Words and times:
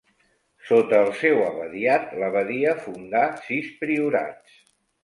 Sota 0.69 1.01
el 1.07 1.11
seu 1.19 1.43
abadiat, 1.49 2.09
l’abadia 2.23 2.75
fundà 2.89 3.23
sis 3.47 3.73
priorats. 3.85 4.63